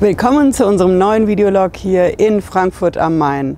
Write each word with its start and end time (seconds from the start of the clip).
Willkommen 0.00 0.52
zu 0.52 0.64
unserem 0.64 0.96
neuen 0.96 1.26
Videolog 1.26 1.76
hier 1.76 2.20
in 2.20 2.40
Frankfurt 2.40 2.96
am 2.96 3.18
Main. 3.18 3.56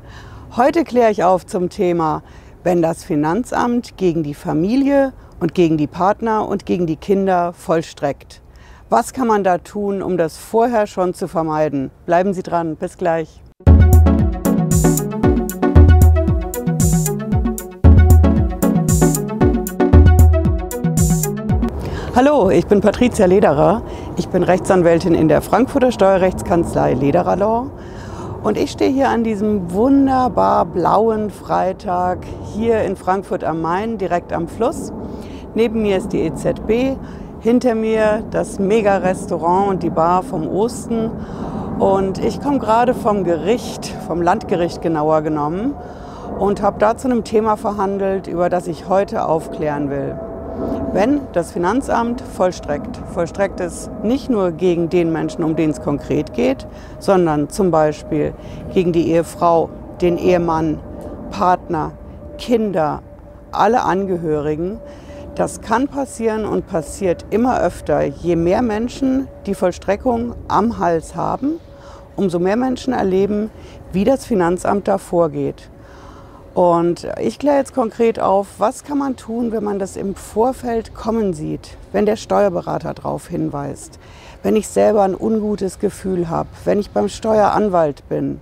Heute 0.56 0.84
kläre 0.84 1.10
ich 1.10 1.22
auf 1.22 1.44
zum 1.44 1.68
Thema, 1.68 2.22
wenn 2.64 2.80
das 2.80 3.04
Finanzamt 3.04 3.98
gegen 3.98 4.22
die 4.22 4.32
Familie 4.32 5.12
und 5.38 5.54
gegen 5.54 5.76
die 5.76 5.86
Partner 5.86 6.48
und 6.48 6.64
gegen 6.64 6.86
die 6.86 6.96
Kinder 6.96 7.52
vollstreckt. 7.52 8.40
Was 8.88 9.12
kann 9.12 9.26
man 9.26 9.44
da 9.44 9.58
tun, 9.58 10.00
um 10.00 10.16
das 10.16 10.38
vorher 10.38 10.86
schon 10.86 11.12
zu 11.12 11.28
vermeiden? 11.28 11.90
Bleiben 12.06 12.32
Sie 12.32 12.42
dran, 12.42 12.76
bis 12.76 12.96
gleich. 12.96 13.42
Hallo, 22.16 22.50
ich 22.50 22.66
bin 22.66 22.80
Patricia 22.80 23.24
Lederer. 23.26 23.82
Ich 24.20 24.28
bin 24.28 24.42
Rechtsanwältin 24.42 25.14
in 25.14 25.28
der 25.28 25.40
Frankfurter 25.40 25.90
Steuerrechtskanzlei 25.92 26.92
Lederer 26.92 27.36
Law. 27.36 27.70
Und 28.42 28.58
ich 28.58 28.70
stehe 28.70 28.90
hier 28.90 29.08
an 29.08 29.24
diesem 29.24 29.72
wunderbar 29.72 30.66
blauen 30.66 31.30
Freitag 31.30 32.26
hier 32.52 32.82
in 32.82 32.96
Frankfurt 32.96 33.44
am 33.44 33.62
Main, 33.62 33.96
direkt 33.96 34.34
am 34.34 34.46
Fluss. 34.46 34.92
Neben 35.54 35.80
mir 35.80 35.96
ist 35.96 36.12
die 36.12 36.20
EZB, 36.20 36.98
hinter 37.40 37.74
mir 37.74 38.22
das 38.30 38.58
Mega-Restaurant 38.58 39.70
und 39.70 39.82
die 39.82 39.88
Bar 39.88 40.22
vom 40.22 40.46
Osten. 40.46 41.10
Und 41.78 42.22
ich 42.22 42.42
komme 42.42 42.58
gerade 42.58 42.92
vom 42.92 43.24
Gericht, 43.24 43.86
vom 44.06 44.20
Landgericht 44.20 44.82
genauer 44.82 45.22
genommen, 45.22 45.74
und 46.38 46.60
habe 46.60 46.78
da 46.78 46.94
zu 46.94 47.08
einem 47.08 47.24
Thema 47.24 47.56
verhandelt, 47.56 48.26
über 48.26 48.50
das 48.50 48.66
ich 48.66 48.86
heute 48.86 49.24
aufklären 49.24 49.88
will. 49.88 50.14
Wenn 50.92 51.20
das 51.32 51.52
Finanzamt 51.52 52.20
vollstreckt, 52.20 53.00
vollstreckt 53.14 53.60
es 53.60 53.88
nicht 54.02 54.28
nur 54.28 54.50
gegen 54.50 54.88
den 54.88 55.12
Menschen, 55.12 55.44
um 55.44 55.54
den 55.54 55.70
es 55.70 55.80
konkret 55.80 56.32
geht, 56.32 56.66
sondern 56.98 57.48
zum 57.48 57.70
Beispiel 57.70 58.34
gegen 58.74 58.92
die 58.92 59.08
Ehefrau, 59.12 59.70
den 60.00 60.18
Ehemann, 60.18 60.80
Partner, 61.30 61.92
Kinder, 62.38 63.02
alle 63.52 63.82
Angehörigen. 63.82 64.80
Das 65.36 65.60
kann 65.60 65.86
passieren 65.86 66.44
und 66.44 66.66
passiert 66.66 67.24
immer 67.30 67.60
öfter. 67.60 68.02
Je 68.02 68.34
mehr 68.34 68.62
Menschen 68.62 69.28
die 69.46 69.54
Vollstreckung 69.54 70.34
am 70.48 70.78
Hals 70.78 71.14
haben, 71.14 71.60
umso 72.16 72.40
mehr 72.40 72.56
Menschen 72.56 72.92
erleben, 72.92 73.50
wie 73.92 74.04
das 74.04 74.24
Finanzamt 74.24 74.88
da 74.88 74.98
vorgeht. 74.98 75.70
Und 76.54 77.06
ich 77.20 77.38
kläre 77.38 77.58
jetzt 77.58 77.74
konkret 77.74 78.18
auf, 78.18 78.48
was 78.58 78.82
kann 78.82 78.98
man 78.98 79.16
tun, 79.16 79.52
wenn 79.52 79.62
man 79.62 79.78
das 79.78 79.96
im 79.96 80.16
Vorfeld 80.16 80.94
kommen 80.94 81.32
sieht, 81.32 81.76
wenn 81.92 82.06
der 82.06 82.16
Steuerberater 82.16 82.92
darauf 82.94 83.28
hinweist, 83.28 84.00
wenn 84.42 84.56
ich 84.56 84.66
selber 84.66 85.02
ein 85.02 85.14
ungutes 85.14 85.78
Gefühl 85.78 86.28
habe, 86.28 86.48
wenn 86.64 86.80
ich 86.80 86.90
beim 86.90 87.08
Steueranwalt 87.08 88.08
bin. 88.08 88.40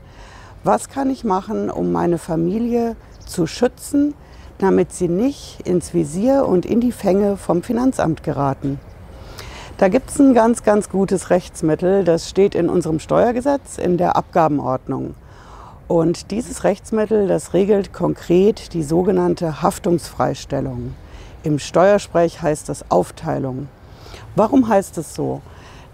Was 0.65 0.89
kann 0.89 1.11
ich 1.11 1.23
machen, 1.23 1.71
um 1.71 1.93
meine 1.93 2.19
Familie 2.19 2.97
zu 3.27 3.47
schützen, 3.47 4.15
damit 4.57 4.93
sie 4.93 5.09
nicht 5.09 5.61
ins 5.67 5.93
Visier 5.93 6.47
und 6.47 6.65
in 6.65 6.81
die 6.81 6.93
Fänge 6.93 7.37
vom 7.37 7.63
Finanzamt 7.63 8.23
geraten? 8.23 8.81
Da 9.77 9.89
gibt 9.89 10.11
es 10.11 10.19
ein 10.19 10.35
ganz, 10.35 10.65
ganz 10.65 10.89
gutes 10.89 11.31
Rechtsmittel, 11.31 12.05
das 12.05 12.29
steht 12.29 12.55
in 12.55 12.69
unserem 12.69 12.99
Steuergesetz 12.99 13.79
in 13.79 13.99
der 13.99 14.17
Abgabenordnung. 14.17 15.15
Und 15.89 16.31
dieses 16.31 16.65
Rechtsmittel, 16.65 17.29
das 17.29 17.55
regelt 17.55 17.95
konkret 17.95 18.75
die 18.75 18.83
sogenannte 18.83 19.63
Haftungsfreistellung. 19.63 20.95
Im 21.43 21.59
Steuersprech 21.59 22.43
heißt 22.43 22.69
das 22.69 22.91
Aufteilung. 22.91 23.69
Warum 24.37 24.69
heißt 24.69 24.99
es 24.99 25.15
so? 25.15 25.41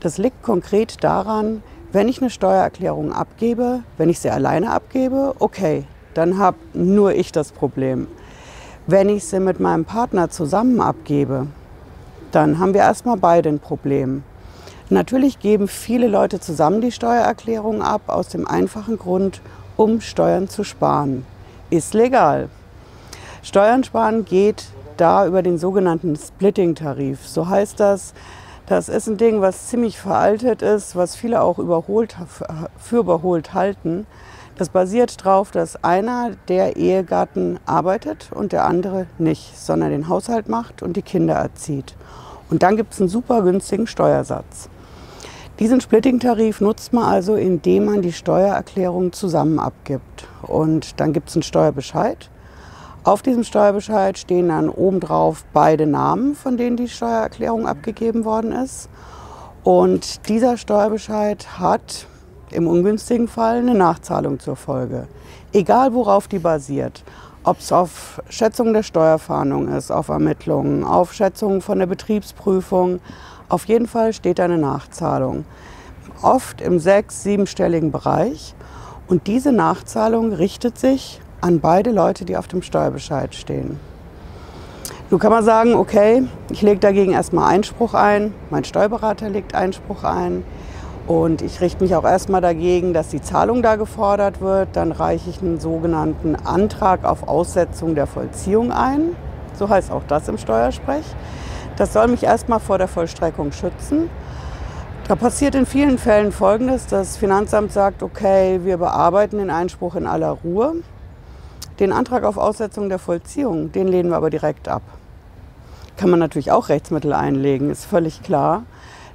Das 0.01 0.19
liegt 0.19 0.43
konkret 0.43 1.05
daran, 1.05 1.63
wenn 1.93 2.09
ich 2.09 2.21
eine 2.21 2.31
Steuererklärung 2.31 3.13
abgebe, 3.13 3.85
wenn 3.97 4.09
ich 4.09 4.19
sie 4.19 4.31
alleine 4.31 4.73
abgebe, 4.73 5.37
okay, 5.39 5.85
dann 6.15 6.39
habe 6.39 6.57
nur 6.73 7.15
ich 7.15 7.31
das 7.31 7.53
Problem. 7.53 8.09
Wenn 8.89 9.09
ich 9.09 9.25
sie 9.25 9.39
mit 9.39 9.61
meinem 9.61 9.85
Partner 9.85 10.29
zusammen 10.29 10.81
abgebe, 10.81 11.47
dann 12.33 12.59
haben 12.59 12.75
wir 12.75 12.81
erstmal 12.81 13.17
beide 13.17 13.49
ein 13.49 13.61
Problem. 13.61 14.25
Natürlich 14.91 15.39
geben 15.39 15.69
viele 15.69 16.09
Leute 16.09 16.41
zusammen 16.41 16.81
die 16.81 16.93
Steuererklärung 16.93 17.81
ab, 17.81 18.03
aus 18.09 18.27
dem 18.27 18.47
einfachen 18.47 18.99
Grund, 18.99 19.41
um 19.77 20.01
Steuern 20.01 20.49
zu 20.49 20.65
sparen. 20.65 21.25
Ist 21.71 21.95
legal. 21.95 22.49
Steuern 23.43 23.85
sparen 23.85 24.25
geht 24.25 24.65
da 24.97 25.27
über 25.27 25.43
den 25.43 25.59
sogenannten 25.59 26.17
Splitting-Tarif. 26.17 27.27
So 27.27 27.49
heißt 27.49 27.81
das. 27.81 28.15
Das 28.67 28.89
ist 28.89 29.09
ein 29.09 29.19
Ding, 29.19 29.43
was 29.43 29.69
ziemlich 29.69 29.99
veraltet 29.99 30.63
ist, 30.63 30.97
was 30.97 31.17
viele 31.17 31.43
auch 31.43 31.59
überholt, 31.59 32.17
für 32.79 32.97
überholt 32.97 33.53
halten. 33.53 34.07
Das 34.57 34.71
basiert 34.71 35.27
darauf, 35.27 35.51
dass 35.51 35.83
einer 35.85 36.31
der 36.49 36.77
Ehegatten 36.77 37.59
arbeitet 37.67 38.31
und 38.33 38.53
der 38.53 38.65
andere 38.65 39.07
nicht, 39.19 39.59
sondern 39.59 39.91
den 39.91 40.09
Haushalt 40.09 40.49
macht 40.49 40.83
und 40.83 40.97
die 40.97 41.03
Kinder 41.03 41.35
erzieht. 41.35 41.95
Und 42.49 42.63
dann 42.63 42.77
gibt 42.77 42.95
es 42.95 43.01
einen 43.01 43.11
super 43.11 43.43
günstigen 43.43 43.87
Steuersatz. 43.87 44.71
Diesen 45.61 45.81
Splitting-Tarif 45.81 46.61
nutzt 46.61 46.93
man 46.93 47.05
also, 47.05 47.37
indem 47.37 47.85
man 47.85 48.03
die 48.03 48.13
Steuererklärung 48.13 49.13
zusammen 49.13 49.61
abgibt. 49.61 50.27
Und 50.43 50.99
dann 50.99 51.13
gibt 51.13 51.29
es 51.29 51.37
einen 51.37 51.45
Steuerbescheid. 51.45 52.29
Auf 53.05 53.23
diesem 53.23 53.45
Steuerbescheid 53.45 54.19
stehen 54.19 54.49
dann 54.49 54.69
obendrauf 54.69 55.45
beide 55.53 55.87
Namen, 55.87 56.35
von 56.35 56.57
denen 56.57 56.77
die 56.77 56.89
Steuererklärung 56.89 57.69
abgegeben 57.69 58.25
worden 58.25 58.51
ist. 58.51 58.89
Und 59.63 60.29
dieser 60.29 60.57
Steuerbescheid 60.57 61.61
hat 61.61 62.09
im 62.51 62.67
ungünstigen 62.67 63.29
Fall 63.29 63.59
eine 63.59 63.75
Nachzahlung 63.75 64.41
zur 64.41 64.57
Folge. 64.57 65.07
Egal 65.53 65.95
worauf 65.95 66.27
die 66.27 66.41
basiert. 66.41 67.05
Ob 67.47 67.59
es 67.59 67.73
auf 67.73 68.23
Schätzungen 68.31 68.73
der 68.73 68.83
Steuerfahndung 68.83 69.69
ist, 69.69 69.91
auf 69.91 70.09
Ermittlungen, 70.09 70.83
auf 70.83 71.13
Schätzungen 71.13 71.61
von 71.61 71.79
der 71.79 71.85
Betriebsprüfung, 71.85 73.01
auf 73.51 73.67
jeden 73.67 73.87
Fall 73.87 74.15
steht 74.15 74.41
eine 74.41 74.57
Nachzahlung. 74.57 75.45
Oft 76.23 76.63
im 76.63 76.79
sechs-, 76.79 77.23
siebenstelligen 77.23 77.93
Bereich. 77.93 78.55
Und 79.09 79.27
diese 79.27 79.53
Nachzahlung 79.53 80.33
richtet 80.33 80.79
sich 80.79 81.21
an 81.43 81.61
beide 81.61 81.91
Leute, 81.91 82.25
die 82.25 82.39
auf 82.39 82.49
dem 82.49 82.63
Steuerbescheid 82.63 83.35
stehen. 83.35 83.79
Nun 85.11 85.21
kann 85.21 85.31
man 85.31 85.45
sagen, 85.45 85.75
okay, 85.75 86.23
ich 86.51 86.63
lege 86.63 86.81
dagegen 86.81 87.13
erstmal 87.13 87.53
Einspruch 87.53 87.93
ein, 87.93 88.33
mein 88.49 88.65
Steuerberater 88.65 89.29
legt 89.29 89.55
Einspruch 89.55 90.03
ein 90.03 90.45
und 91.07 91.43
ich 91.43 91.61
richte 91.61 91.83
mich 91.83 91.95
auch 91.95 92.05
erstmal 92.05 92.41
dagegen, 92.41 92.95
dass 92.95 93.09
die 93.09 93.21
Zahlung 93.21 93.63
da 93.63 93.77
gefordert 93.77 94.41
wird. 94.41 94.71
Dann 94.73 94.91
reiche 94.91 95.29
ich 95.29 95.43
einen 95.43 95.61
sogenannten 95.61 96.35
Antrag 96.35 97.05
auf 97.05 97.29
Aussetzung 97.29 97.95
der 97.95 98.07
Vollziehung 98.07 98.73
ein. 98.73 99.15
So 99.55 99.69
heißt 99.69 99.91
auch 99.91 100.03
das 100.09 100.29
im 100.29 100.39
Steuersprech. 100.39 101.05
Das 101.77 101.93
soll 101.93 102.09
mich 102.09 102.23
erstmal 102.23 102.61
vor 102.61 102.79
der 102.79 102.89
Vollstreckung 102.89 103.53
schützen. 103.53 104.09
Da 105.07 105.17
passiert 105.17 105.55
in 105.55 105.67
vielen 105.67 105.99
Fällen 105.99 106.33
Folgendes. 106.33 106.87
Das 106.87 107.19
Finanzamt 107.19 107.73
sagt, 107.73 108.03
okay, 108.03 108.61
wir 108.65 108.79
bearbeiten 108.79 109.37
den 109.37 109.51
Einspruch 109.51 109.97
in 109.97 110.07
aller 110.07 110.31
Ruhe. 110.31 110.77
Den 111.81 111.93
Antrag 111.93 112.25
auf 112.25 112.39
Aussetzung 112.39 112.89
der 112.89 112.99
Vollziehung, 112.99 113.73
den 113.73 113.89
lehnen 113.89 114.09
wir 114.09 114.17
aber 114.17 114.31
direkt 114.31 114.69
ab. 114.69 114.83
Kann 115.99 116.09
man 116.09 116.21
natürlich 116.21 116.53
auch 116.53 116.71
Rechtsmittel 116.71 117.13
einlegen, 117.13 117.69
ist 117.71 117.85
völlig 117.85 118.23
klar. 118.23 118.63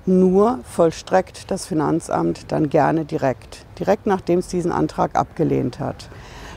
Nur 0.10 0.58
vollstreckt 0.64 1.52
das 1.52 1.68
Finanzamt 1.68 2.52
dann 2.52 2.70
gerne 2.70 3.06
direkt, 3.06 3.68
direkt 3.78 4.08
nachdem 4.08 4.40
es 4.40 4.48
diesen 4.48 4.72
Antrag 4.72 5.16
abgelehnt 5.16 5.80
hat. 5.80 6.10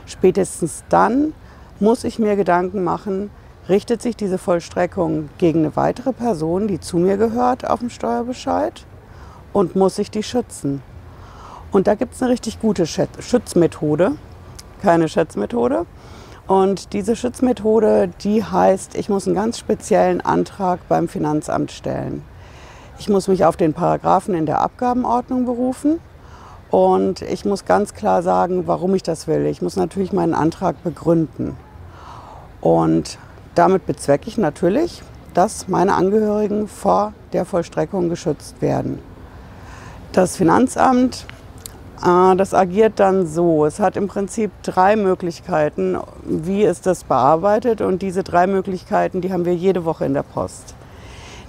Spätestens 0.07 0.83
dann 0.89 1.33
muss 1.79 2.03
ich 2.03 2.17
mir 2.17 2.35
Gedanken 2.35 2.83
machen, 2.83 3.29
richtet 3.69 4.01
sich 4.01 4.15
diese 4.15 4.39
Vollstreckung 4.39 5.29
gegen 5.37 5.59
eine 5.59 5.75
weitere 5.75 6.13
Person, 6.13 6.67
die 6.67 6.79
zu 6.79 6.97
mir 6.97 7.17
gehört, 7.17 7.69
auf 7.69 7.81
dem 7.81 7.91
Steuerbescheid 7.91 8.87
und 9.53 9.75
muss 9.75 9.99
ich 9.99 10.09
die 10.09 10.23
schützen. 10.23 10.81
Und 11.71 11.85
da 11.85 11.93
gibt 11.93 12.15
es 12.15 12.23
eine 12.23 12.31
richtig 12.31 12.59
gute 12.59 12.87
Schutzmethode, 12.87 14.13
keine 14.81 15.07
Schätzmethode. 15.07 15.85
Und 16.47 16.91
diese 16.93 17.15
Schutzmethode, 17.15 18.09
die 18.23 18.43
heißt, 18.43 18.95
ich 18.95 19.09
muss 19.09 19.27
einen 19.27 19.35
ganz 19.35 19.59
speziellen 19.59 20.21
Antrag 20.21 20.79
beim 20.89 21.07
Finanzamt 21.07 21.71
stellen. 21.71 22.23
Ich 23.03 23.09
muss 23.09 23.27
mich 23.27 23.43
auf 23.43 23.57
den 23.57 23.73
Paragraphen 23.73 24.33
in 24.33 24.45
der 24.45 24.61
Abgabenordnung 24.61 25.43
berufen 25.43 25.99
und 26.71 27.21
ich 27.21 27.43
muss 27.43 27.65
ganz 27.65 27.93
klar 27.93 28.23
sagen, 28.23 28.65
warum 28.65 28.95
ich 28.95 29.03
das 29.03 29.27
will. 29.27 29.45
Ich 29.47 29.61
muss 29.61 29.75
natürlich 29.75 30.13
meinen 30.13 30.33
Antrag 30.33 30.81
begründen. 30.85 31.57
Und 32.61 33.17
damit 33.55 33.85
bezwecke 33.85 34.29
ich 34.29 34.37
natürlich, 34.37 35.03
dass 35.33 35.67
meine 35.67 35.95
Angehörigen 35.95 36.69
vor 36.69 37.11
der 37.33 37.43
Vollstreckung 37.43 38.07
geschützt 38.07 38.61
werden. 38.61 38.99
Das 40.13 40.37
Finanzamt, 40.37 41.25
äh, 42.01 42.37
das 42.37 42.53
agiert 42.53 43.01
dann 43.01 43.27
so. 43.27 43.65
Es 43.65 43.81
hat 43.81 43.97
im 43.97 44.07
Prinzip 44.07 44.49
drei 44.63 44.95
Möglichkeiten, 44.95 45.97
wie 46.23 46.63
es 46.63 46.79
das 46.79 47.03
bearbeitet. 47.03 47.81
Und 47.81 48.01
diese 48.01 48.23
drei 48.23 48.47
Möglichkeiten, 48.47 49.19
die 49.19 49.33
haben 49.33 49.43
wir 49.43 49.55
jede 49.55 49.83
Woche 49.83 50.05
in 50.05 50.13
der 50.13 50.23
Post. 50.23 50.73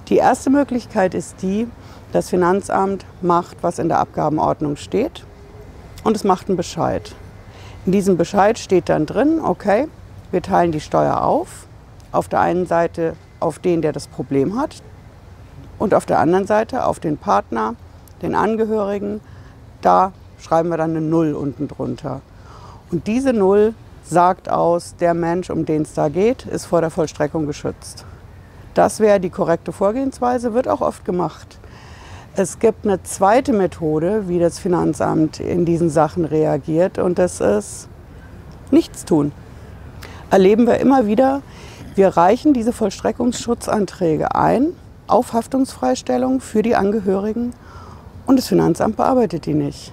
Die 0.08 0.16
erste 0.16 0.50
Möglichkeit 0.50 1.14
ist 1.14 1.40
die, 1.40 1.66
Das 2.12 2.28
Finanzamt 2.28 3.04
macht, 3.22 3.56
was 3.62 3.80
in 3.80 3.88
der 3.88 3.98
Abgabenordnung 3.98 4.76
steht 4.76 5.24
und 6.04 6.14
es 6.14 6.22
macht 6.22 6.46
einen 6.48 6.56
Bescheid. 6.56 7.12
In 7.86 7.92
diesem 7.92 8.16
Bescheid 8.16 8.58
steht 8.58 8.88
dann 8.88 9.06
drin, 9.06 9.40
okay, 9.42 9.88
wir 10.30 10.42
teilen 10.42 10.70
die 10.72 10.80
Steuer 10.80 11.22
auf. 11.22 11.66
Auf 12.12 12.28
der 12.28 12.40
einen 12.40 12.66
Seite 12.66 13.16
auf 13.40 13.58
den, 13.58 13.82
der 13.82 13.92
das 13.92 14.06
Problem 14.06 14.56
hat 14.60 14.82
und 15.78 15.94
auf 15.94 16.06
der 16.06 16.18
anderen 16.20 16.46
Seite 16.46 16.86
auf 16.86 17.00
den 17.00 17.16
Partner, 17.16 17.74
den 18.22 18.34
Angehörigen. 18.34 19.20
Da 19.80 20.12
schreiben 20.38 20.68
wir 20.68 20.76
dann 20.76 20.90
eine 20.90 21.00
Null 21.00 21.34
unten 21.34 21.66
drunter. 21.66 22.20
Und 22.92 23.06
diese 23.06 23.32
Null 23.32 23.74
sagt 24.04 24.48
aus, 24.48 24.94
der 24.96 25.14
Mensch, 25.14 25.50
um 25.50 25.64
den 25.64 25.82
es 25.82 25.94
da 25.94 26.08
geht, 26.08 26.46
ist 26.46 26.66
vor 26.66 26.80
der 26.80 26.90
Vollstreckung 26.90 27.46
geschützt. 27.46 28.04
Das 28.74 29.00
wäre 29.00 29.20
die 29.20 29.30
korrekte 29.30 29.72
Vorgehensweise, 29.72 30.52
wird 30.52 30.68
auch 30.68 30.80
oft 30.80 31.04
gemacht. 31.04 31.58
Es 32.36 32.58
gibt 32.58 32.84
eine 32.84 33.00
zweite 33.04 33.52
Methode, 33.52 34.28
wie 34.28 34.40
das 34.40 34.58
Finanzamt 34.58 35.38
in 35.38 35.64
diesen 35.64 35.88
Sachen 35.88 36.24
reagiert, 36.24 36.98
und 36.98 37.18
das 37.18 37.40
ist 37.40 37.88
nichts 38.72 39.04
tun. 39.04 39.30
Erleben 40.30 40.66
wir 40.66 40.78
immer 40.78 41.06
wieder, 41.06 41.42
wir 41.94 42.08
reichen 42.08 42.52
diese 42.52 42.72
Vollstreckungsschutzanträge 42.72 44.34
ein 44.34 44.72
auf 45.06 45.32
Haftungsfreistellung 45.32 46.40
für 46.40 46.62
die 46.62 46.74
Angehörigen 46.74 47.52
und 48.26 48.36
das 48.36 48.48
Finanzamt 48.48 48.96
bearbeitet 48.96 49.46
die 49.46 49.54
nicht. 49.54 49.92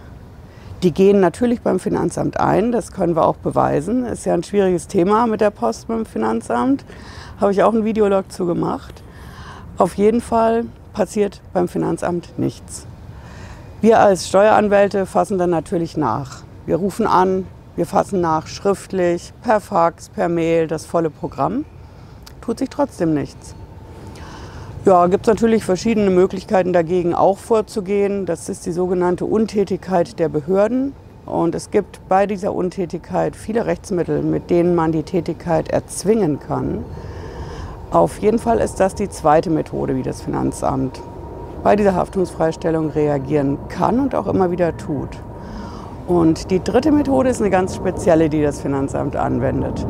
Die 0.84 0.92
gehen 0.92 1.20
natürlich 1.20 1.62
beim 1.62 1.80
Finanzamt 1.80 2.40
ein, 2.40 2.72
das 2.72 2.92
können 2.92 3.16
wir 3.16 3.28
auch 3.28 3.36
beweisen. 3.36 4.04
Ist 4.04 4.26
ja 4.26 4.34
ein 4.34 4.42
schwieriges 4.42 4.88
Thema 4.88 5.28
mit 5.28 5.40
der 5.40 5.52
Post 5.52 5.88
beim 5.88 6.08
Finanzamt. 6.08 6.86
Habe 7.40 7.52
ich 7.52 7.62
auch 7.62 7.72
einen 7.72 7.86
Videolog 7.86 8.32
zu 8.32 8.48
gemacht. 8.48 9.04
Auf 9.78 9.94
jeden 9.94 10.22
Fall 10.22 10.66
passiert 10.94 11.40
beim 11.54 11.68
Finanzamt 11.68 12.40
nichts. 12.40 12.88
Wir 13.80 14.00
als 14.00 14.28
Steueranwälte 14.28 15.06
fassen 15.06 15.38
dann 15.38 15.52
natürlich 15.52 15.98
nach. 15.98 16.42
Wir 16.66 16.78
rufen 16.78 17.06
an, 17.06 17.46
wir 17.76 17.86
fassen 17.86 18.20
nach 18.20 18.48
schriftlich, 18.48 19.34
per 19.44 19.60
Fax, 19.60 20.10
per 20.10 20.30
Mail, 20.30 20.66
das 20.66 20.88
volle 20.88 21.12
Programm. 21.12 21.64
Tut 22.42 22.58
sich 22.58 22.70
trotzdem 22.70 23.14
nichts. 23.14 23.54
Ja, 24.84 25.06
gibt 25.06 25.28
es 25.28 25.32
natürlich 25.32 25.64
verschiedene 25.64 26.10
Möglichkeiten 26.10 26.74
dagegen 26.74 27.14
auch 27.14 27.38
vorzugehen. 27.38 28.26
Das 28.26 28.50
ist 28.50 28.66
die 28.66 28.72
sogenannte 28.72 29.26
Untätigkeit 29.26 30.18
der 30.18 30.28
Behörden. 30.28 30.94
Und 31.28 31.54
es 31.54 31.70
gibt 31.70 32.02
bei 32.10 32.26
dieser 32.26 32.56
Untätigkeit 32.56 33.36
viele 33.36 33.68
Rechtsmittel, 33.68 34.24
mit 34.24 34.50
denen 34.50 34.74
man 34.74 34.92
die 34.92 35.04
Tätigkeit 35.04 35.70
erzwingen 35.70 36.40
kann. 36.40 36.84
Auf 37.92 38.18
jeden 38.24 38.40
Fall 38.40 38.58
ist 38.58 38.80
das 38.80 38.96
die 38.96 39.08
zweite 39.08 39.52
Methode, 39.52 39.96
wie 39.96 40.02
das 40.02 40.24
Finanzamt 40.24 41.00
bei 41.62 41.76
dieser 41.76 41.94
Haftungsfreistellung 41.94 42.90
reagieren 42.90 43.60
kann 43.70 44.00
und 44.00 44.16
auch 44.16 44.26
immer 44.26 44.50
wieder 44.50 44.76
tut. 44.78 45.10
Und 46.08 46.50
die 46.50 46.60
dritte 46.60 46.92
Methode 46.92 47.30
ist 47.30 47.40
eine 47.40 47.52
ganz 47.52 47.76
spezielle, 47.76 48.30
die 48.30 48.42
das 48.42 48.60
Finanzamt 48.60 49.16
anwendet. 49.16 49.86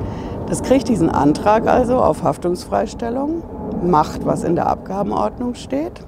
Das 0.47 0.61
kriegt 0.61 0.89
diesen 0.89 1.09
Antrag 1.09 1.65
also 1.65 1.95
auf 1.95 2.23
Haftungsfreistellung 2.23 3.41
macht, 3.83 4.25
was 4.25 4.43
in 4.43 4.55
der 4.55 4.67
Abgabenordnung 4.67 5.55
steht. 5.55 6.01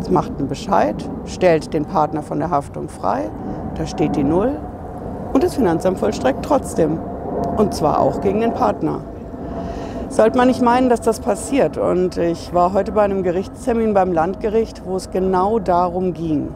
Es 0.00 0.10
macht 0.10 0.32
einen 0.38 0.48
Bescheid, 0.48 0.96
stellt 1.26 1.74
den 1.74 1.84
Partner 1.84 2.22
von 2.22 2.38
der 2.38 2.50
Haftung 2.50 2.88
frei, 2.88 3.30
da 3.76 3.86
steht 3.86 4.16
die 4.16 4.24
Null 4.24 4.56
und 5.32 5.42
das 5.42 5.54
Finanzamt 5.54 5.98
vollstreckt 5.98 6.44
trotzdem. 6.44 6.98
Und 7.56 7.74
zwar 7.74 8.00
auch 8.00 8.20
gegen 8.20 8.40
den 8.40 8.52
Partner. 8.52 9.00
Sollte 10.08 10.36
man 10.36 10.48
nicht 10.48 10.60
meinen, 10.60 10.88
dass 10.88 11.00
das 11.00 11.20
passiert. 11.20 11.78
Und 11.78 12.16
ich 12.16 12.52
war 12.52 12.72
heute 12.72 12.90
bei 12.92 13.02
einem 13.02 13.22
Gerichtstermin 13.22 13.94
beim 13.94 14.12
Landgericht, 14.12 14.82
wo 14.84 14.96
es 14.96 15.10
genau 15.10 15.60
darum 15.60 16.14
ging. 16.14 16.48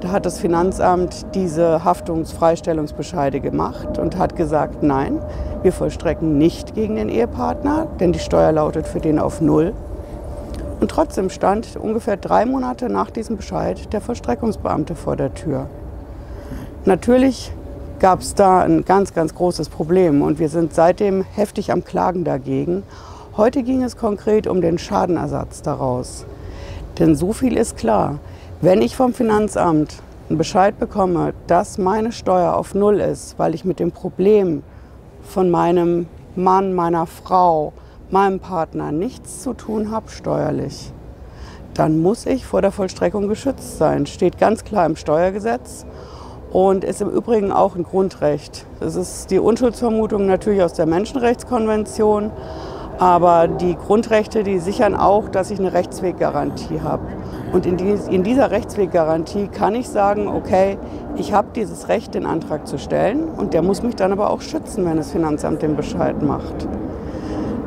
Da 0.00 0.12
hat 0.12 0.24
das 0.24 0.38
Finanzamt 0.38 1.26
diese 1.34 1.84
Haftungsfreistellungsbescheide 1.84 3.40
gemacht 3.40 3.98
und 3.98 4.16
hat 4.18 4.34
gesagt, 4.34 4.82
nein, 4.82 5.20
wir 5.62 5.72
vollstrecken 5.72 6.38
nicht 6.38 6.74
gegen 6.74 6.96
den 6.96 7.10
Ehepartner, 7.10 7.86
denn 8.00 8.12
die 8.12 8.18
Steuer 8.18 8.50
lautet 8.50 8.88
für 8.88 8.98
den 8.98 9.18
auf 9.18 9.42
Null. 9.42 9.74
Und 10.82 10.90
trotzdem 10.90 11.30
stand 11.30 11.76
ungefähr 11.76 12.16
drei 12.16 12.44
Monate 12.44 12.88
nach 12.88 13.08
diesem 13.08 13.36
Bescheid 13.36 13.92
der 13.92 14.00
Vollstreckungsbeamte 14.00 14.96
vor 14.96 15.14
der 15.14 15.32
Tür. 15.32 15.68
Natürlich 16.86 17.52
gab 18.00 18.22
es 18.22 18.34
da 18.34 18.62
ein 18.62 18.84
ganz, 18.84 19.14
ganz 19.14 19.32
großes 19.32 19.68
Problem 19.68 20.22
und 20.22 20.40
wir 20.40 20.48
sind 20.48 20.74
seitdem 20.74 21.22
heftig 21.22 21.70
am 21.70 21.84
Klagen 21.84 22.24
dagegen. 22.24 22.82
Heute 23.36 23.62
ging 23.62 23.84
es 23.84 23.96
konkret 23.96 24.48
um 24.48 24.60
den 24.60 24.76
Schadenersatz 24.76 25.62
daraus. 25.62 26.26
Denn 26.98 27.14
so 27.14 27.32
viel 27.32 27.56
ist 27.56 27.76
klar, 27.76 28.18
wenn 28.60 28.82
ich 28.82 28.96
vom 28.96 29.14
Finanzamt 29.14 30.02
einen 30.28 30.36
Bescheid 30.36 30.80
bekomme, 30.80 31.32
dass 31.46 31.78
meine 31.78 32.10
Steuer 32.10 32.56
auf 32.56 32.74
Null 32.74 32.98
ist, 32.98 33.38
weil 33.38 33.54
ich 33.54 33.64
mit 33.64 33.78
dem 33.78 33.92
Problem 33.92 34.64
von 35.22 35.48
meinem 35.48 36.08
Mann, 36.34 36.72
meiner 36.72 37.06
Frau, 37.06 37.72
meinem 38.12 38.40
Partner 38.40 38.92
nichts 38.92 39.42
zu 39.42 39.54
tun 39.54 39.90
habe 39.90 40.10
steuerlich, 40.10 40.92
dann 41.74 42.02
muss 42.02 42.26
ich 42.26 42.44
vor 42.44 42.60
der 42.60 42.70
Vollstreckung 42.70 43.28
geschützt 43.28 43.78
sein. 43.78 44.06
Steht 44.06 44.38
ganz 44.38 44.64
klar 44.64 44.84
im 44.84 44.96
Steuergesetz 44.96 45.86
und 46.52 46.84
ist 46.84 47.00
im 47.00 47.08
Übrigen 47.08 47.50
auch 47.50 47.74
ein 47.74 47.82
Grundrecht. 47.82 48.66
Das 48.80 48.94
ist 48.94 49.30
die 49.30 49.38
Unschuldsvermutung 49.38 50.26
natürlich 50.26 50.62
aus 50.62 50.74
der 50.74 50.84
Menschenrechtskonvention, 50.84 52.30
aber 52.98 53.48
die 53.48 53.74
Grundrechte, 53.74 54.42
die 54.42 54.58
sichern 54.58 54.94
auch, 54.94 55.30
dass 55.30 55.50
ich 55.50 55.58
eine 55.58 55.72
Rechtsweggarantie 55.72 56.82
habe. 56.82 57.04
Und 57.52 57.64
in, 57.64 57.78
die, 57.78 57.96
in 58.10 58.22
dieser 58.22 58.50
Rechtsweggarantie 58.50 59.48
kann 59.48 59.74
ich 59.74 59.88
sagen, 59.88 60.28
okay, 60.28 60.76
ich 61.16 61.32
habe 61.32 61.48
dieses 61.56 61.88
Recht, 61.88 62.14
den 62.14 62.26
Antrag 62.26 62.66
zu 62.66 62.78
stellen 62.78 63.24
und 63.24 63.54
der 63.54 63.62
muss 63.62 63.82
mich 63.82 63.96
dann 63.96 64.12
aber 64.12 64.28
auch 64.30 64.42
schützen, 64.42 64.84
wenn 64.84 64.98
das 64.98 65.10
Finanzamt 65.10 65.62
den 65.62 65.76
Bescheid 65.76 66.22
macht. 66.22 66.68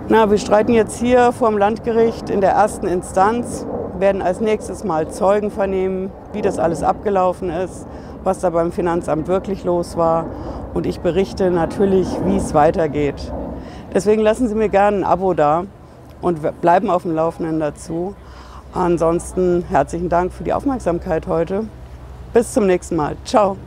Na, 0.07 0.29
wir 0.29 0.37
streiten 0.37 0.71
jetzt 0.73 0.99
hier 0.99 1.31
vor 1.31 1.49
dem 1.49 1.57
Landgericht 1.57 2.29
in 2.29 2.39
der 2.39 2.51
ersten 2.51 2.85
Instanz, 2.85 3.65
werden 3.97 4.21
als 4.21 4.39
nächstes 4.39 4.83
mal 4.83 5.09
Zeugen 5.09 5.49
vernehmen, 5.49 6.11
wie 6.31 6.43
das 6.43 6.59
alles 6.59 6.83
abgelaufen 6.83 7.49
ist, 7.49 7.87
was 8.23 8.39
da 8.39 8.51
beim 8.51 8.71
Finanzamt 8.71 9.27
wirklich 9.27 9.63
los 9.63 9.97
war. 9.97 10.27
Und 10.75 10.85
ich 10.85 10.99
berichte 10.99 11.49
natürlich, 11.49 12.07
wie 12.25 12.37
es 12.37 12.53
weitergeht. 12.53 13.33
Deswegen 13.95 14.21
lassen 14.21 14.47
Sie 14.47 14.53
mir 14.53 14.69
gerne 14.69 14.97
ein 14.97 15.03
Abo 15.03 15.33
da 15.33 15.63
und 16.21 16.39
bleiben 16.61 16.91
auf 16.91 17.01
dem 17.01 17.15
Laufenden 17.15 17.59
dazu. 17.59 18.13
Ansonsten 18.75 19.65
herzlichen 19.69 20.09
Dank 20.09 20.33
für 20.33 20.43
die 20.43 20.53
Aufmerksamkeit 20.53 21.25
heute. 21.25 21.63
Bis 22.31 22.53
zum 22.53 22.67
nächsten 22.67 22.95
Mal. 22.95 23.15
Ciao. 23.25 23.57